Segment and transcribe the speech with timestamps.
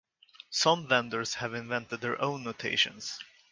[0.49, 3.19] Some vendors have invented their own notations.